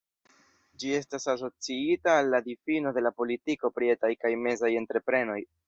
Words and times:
Ĝi 0.83 0.93
estas 0.99 1.27
asociita 1.33 2.15
al 2.21 2.31
la 2.35 2.41
difino 2.47 2.95
de 2.97 3.05
la 3.09 3.13
politiko 3.21 3.73
pri 3.77 3.93
etaj 3.97 4.13
kaj 4.25 4.35
mezaj 4.49 4.77
entreprenoj. 4.85 5.41